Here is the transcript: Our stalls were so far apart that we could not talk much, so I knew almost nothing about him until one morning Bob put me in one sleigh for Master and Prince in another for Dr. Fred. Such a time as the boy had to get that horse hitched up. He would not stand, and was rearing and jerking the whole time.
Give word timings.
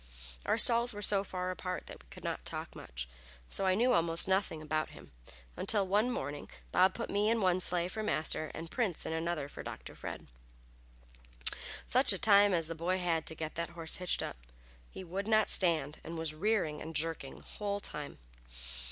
Our 0.47 0.57
stalls 0.57 0.93
were 0.95 1.01
so 1.03 1.23
far 1.23 1.51
apart 1.51 1.85
that 1.85 1.99
we 2.01 2.09
could 2.09 2.23
not 2.23 2.43
talk 2.43 2.75
much, 2.75 3.07
so 3.49 3.67
I 3.67 3.75
knew 3.75 3.93
almost 3.93 4.27
nothing 4.27 4.59
about 4.59 4.89
him 4.89 5.11
until 5.55 5.85
one 5.85 6.09
morning 6.09 6.49
Bob 6.71 6.95
put 6.95 7.11
me 7.11 7.29
in 7.29 7.39
one 7.39 7.59
sleigh 7.59 7.87
for 7.87 8.01
Master 8.01 8.49
and 8.55 8.71
Prince 8.71 9.05
in 9.05 9.13
another 9.13 9.47
for 9.47 9.61
Dr. 9.61 9.93
Fred. 9.93 10.25
Such 11.85 12.13
a 12.13 12.17
time 12.17 12.51
as 12.51 12.67
the 12.67 12.73
boy 12.73 12.97
had 12.97 13.27
to 13.27 13.35
get 13.35 13.53
that 13.53 13.69
horse 13.77 13.97
hitched 13.97 14.23
up. 14.23 14.37
He 14.89 15.03
would 15.03 15.27
not 15.27 15.49
stand, 15.49 15.99
and 16.03 16.17
was 16.17 16.33
rearing 16.33 16.81
and 16.81 16.95
jerking 16.95 17.35
the 17.35 17.43
whole 17.43 17.79
time. 17.79 18.17